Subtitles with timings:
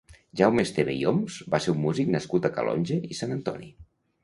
[0.39, 3.73] Jaume Esteve i Homs va ser un músic nascut a Calonge i Sant Antoni.